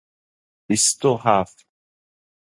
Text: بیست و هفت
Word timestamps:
بیست 0.67 1.05
و 1.05 1.15
هفت 1.17 1.65